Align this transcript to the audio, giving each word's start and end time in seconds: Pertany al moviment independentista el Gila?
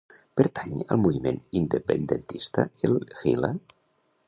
Pertany 0.39 0.71
al 0.95 0.99
moviment 1.03 1.37
independentista 1.61 2.67
el 2.89 2.99
Gila? 3.21 3.55